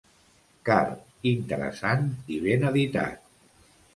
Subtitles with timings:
[0.69, 0.87] Car,
[1.33, 3.31] interessant i ben editat.